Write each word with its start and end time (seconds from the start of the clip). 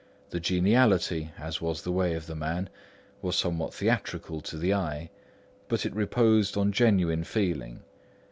The 0.31 0.39
geniality, 0.39 1.29
as 1.37 1.61
was 1.61 1.83
the 1.83 1.91
way 1.91 2.15
of 2.15 2.25
the 2.25 2.33
man, 2.33 2.69
was 3.21 3.35
somewhat 3.35 3.71
theatrical 3.75 4.41
to 4.41 4.57
the 4.57 4.73
eye; 4.73 5.11
but 5.67 5.85
it 5.85 5.93
reposed 5.95 6.57
on 6.57 6.71
genuine 6.71 7.23
feeling. 7.23 7.83